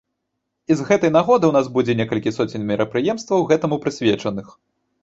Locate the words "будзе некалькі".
1.75-2.35